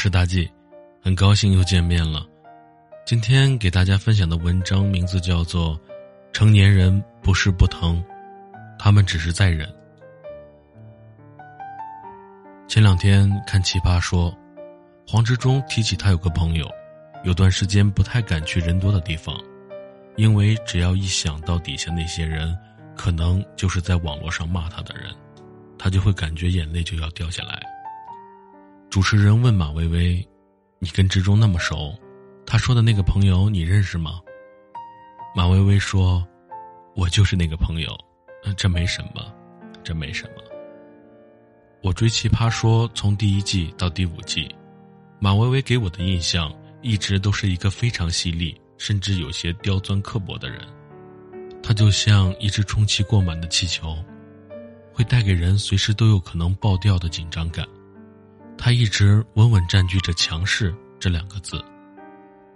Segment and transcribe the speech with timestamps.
[0.00, 0.48] 是大 G，
[1.02, 2.24] 很高兴又见面了。
[3.04, 5.76] 今天给大家分享的文章名字叫做
[6.32, 8.00] 《成年人不是不疼，
[8.78, 9.68] 他们只是在忍》。
[12.68, 14.30] 前两天看《奇葩说》，
[15.04, 16.70] 黄执中提起他有个朋友，
[17.24, 19.36] 有段时间不太敢去人多的地方，
[20.14, 22.56] 因为只要一想到底下那些人，
[22.94, 25.12] 可能就是在网络上骂他的人，
[25.76, 27.60] 他就会感觉眼泪就要掉下来。
[28.90, 30.26] 主持人问马薇薇
[30.80, 31.94] ：“你跟执中那么熟，
[32.46, 34.18] 他说的那个朋友你认识吗？”
[35.36, 36.26] 马薇薇说
[36.96, 37.94] ：“我就是那个朋友，
[38.56, 39.30] 这没什么，
[39.84, 40.42] 这没什么。”
[41.84, 44.48] 我追《奇葩说》从第一季到第五季，
[45.20, 46.50] 马薇薇给我的印象
[46.80, 50.66] 一直都是一个非常犀利，甚至有些刁钻刻薄的人。
[51.62, 53.94] 他就像一只充气过满的气球，
[54.94, 57.68] 会带给人随时都有可能爆掉的紧张感。
[58.58, 61.64] 他一直稳稳占据着强势这两个字，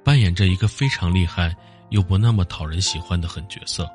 [0.04, 1.56] 扮演着一个非常厉害
[1.90, 3.88] 又不那么讨人喜欢的狠角色。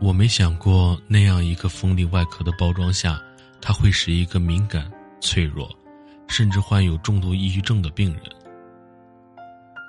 [0.00, 3.18] 我没想过那样一个锋利外壳的包装下。
[3.60, 4.88] 他会是一个敏感、
[5.20, 5.68] 脆弱，
[6.28, 8.22] 甚至患有重度抑郁症的病人。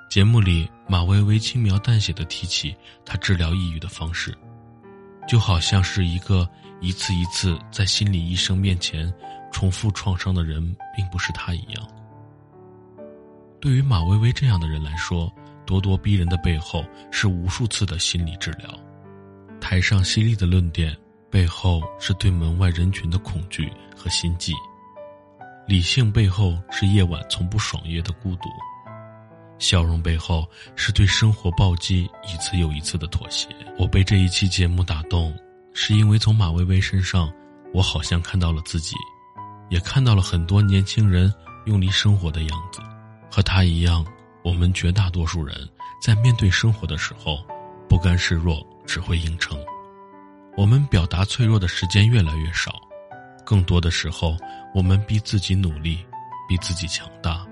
[0.09, 4.35] 节目里，马薇薇轻描淡写的提起他治疗抑郁的方式，
[5.27, 6.49] 就好像是一个
[6.81, 9.13] 一次一次在心理医生面前
[9.51, 10.61] 重复创伤的人，
[10.95, 11.87] 并不是他一样。
[13.59, 15.31] 对于马薇薇这样的人来说，
[15.65, 18.69] 咄咄逼人的背后是无数次的心理治疗，
[19.59, 20.95] 台上犀利的论点。
[21.31, 24.51] 背后是对门外人群的恐惧和心悸，
[25.67, 28.49] 理性背后是夜晚从不爽约的孤独，
[29.59, 30.43] 笑容背后
[30.75, 33.47] 是对生活暴击一次又一次的妥协。
[33.77, 35.31] 我被这一期节目打动，
[35.71, 37.31] 是因为从马薇薇身上，
[37.75, 38.95] 我好像看到了自己，
[39.69, 41.33] 也看到了很多年轻人
[41.65, 42.81] 用力生活的样子。
[43.31, 44.05] 和他一样，
[44.43, 45.55] 我们绝大多数人
[46.01, 47.43] 在面对生活的时候，
[47.87, 49.57] 不甘示弱，只会硬撑。
[50.57, 52.81] 我们表达脆弱的时间越来越少，
[53.45, 54.35] 更多的时候，
[54.73, 56.03] 我们逼自己努力，
[56.47, 57.45] 逼自己强大，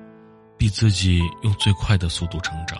[0.58, 2.80] 逼自己用最快的速度成长。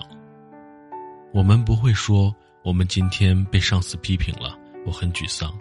[1.34, 5.54] 我们不会说我们今天被上司批评了，我很沮丧，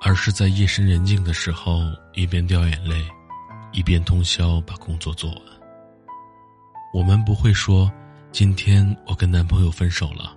[0.00, 1.82] 而是在夜深人静的时候，
[2.14, 2.96] 一边掉眼泪，
[3.72, 5.40] 一边通宵把工作做完。
[6.94, 7.90] 我们不会说
[8.32, 10.34] 今天我跟男朋友分手了，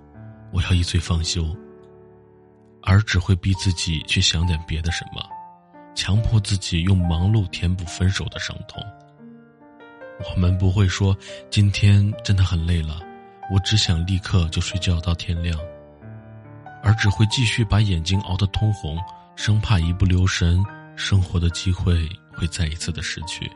[0.52, 1.44] 我要一醉方休。
[2.86, 5.26] 而只会逼自己去想点别的什么，
[5.94, 8.82] 强迫自己用忙碌填补分手的伤痛。
[10.30, 11.16] 我们不会说
[11.48, 13.00] 今天真的很累了，
[13.50, 15.58] 我只想立刻就睡觉到天亮，
[16.82, 18.98] 而只会继续把眼睛熬得通红，
[19.36, 20.64] 生怕一不留神，
[20.96, 23.50] 生活的机会会再一次的失去。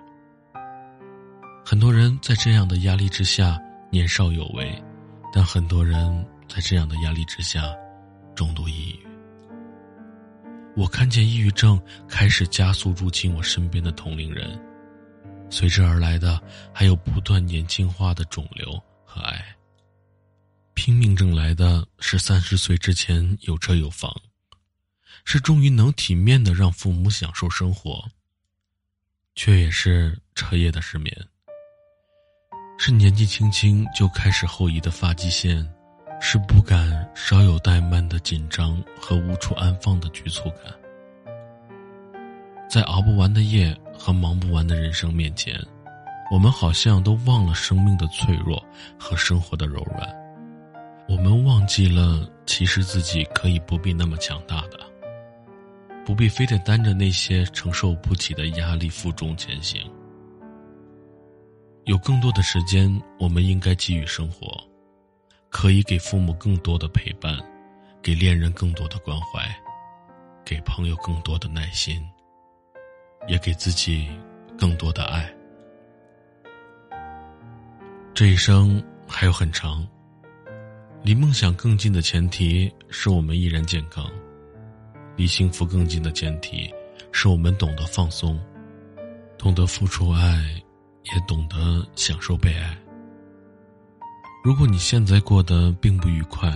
[1.65, 3.59] 很多人在这样的压力之下
[3.91, 4.83] 年少有为，
[5.33, 7.62] 但很多人在这样的压力之下
[8.34, 9.06] 重度抑郁。
[10.77, 14.59] 我看见抑郁症开始加速入侵我身边的同龄人，
[15.50, 16.41] 随之而来的
[16.72, 19.45] 还有不断年轻化的肿瘤和癌。
[20.75, 24.15] 拼命挣来的是三十岁之前有车有房，
[25.25, 28.05] 是终于能体面的让父母享受生活，
[29.34, 31.15] 却也是彻夜的失眠，
[32.79, 35.69] 是年纪轻轻就开始后移的发际线。
[36.21, 40.75] 是不敢稍有怠慢的紧张和无处安放的局促感，
[42.69, 45.57] 在熬不完的夜和忙不完的人生面前，
[46.28, 48.61] 我们好像都忘了生命的脆弱
[48.99, 50.12] 和生活的柔软，
[51.09, 54.81] 我们忘记了其实自己可以不必那么强大的，
[56.09, 59.79] 不必非得担着那些承受不起的压力负重前行，
[61.85, 64.59] 有更多的时间，我们应该给予生活。
[65.51, 67.39] 可以给父母更多的陪伴，
[68.01, 69.55] 给恋人更多的关怀，
[70.47, 72.03] 给朋友更多的耐心，
[73.27, 74.09] 也给自己
[74.59, 75.31] 更多的爱。
[78.15, 79.87] 这一生还有很长，
[81.03, 84.07] 离梦想更近的前提是我们依然健康；
[85.18, 86.72] 离幸福更近的前提
[87.10, 88.38] 是我们懂得放松，
[89.36, 90.44] 懂得付出爱，
[91.12, 92.78] 也懂得享受被爱。
[94.44, 96.48] 如果你现在过得并不愉快，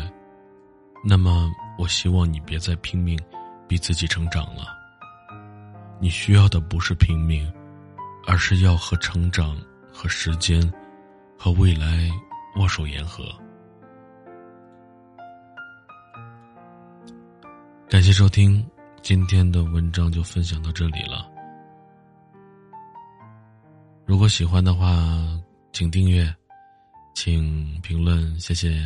[1.04, 3.18] 那么我希望你别再拼命
[3.66, 4.68] 逼自己成长了。
[6.00, 7.52] 你需要的不是拼命，
[8.28, 9.60] 而是要和成长、
[9.92, 10.72] 和时间、
[11.36, 12.08] 和未来
[12.60, 13.24] 握手言和。
[17.92, 18.66] 感谢收听，
[19.02, 21.30] 今天的文章就分享到这里了。
[24.06, 25.38] 如果喜欢的话，
[25.74, 26.34] 请订阅，
[27.14, 28.82] 请评论，谢谢。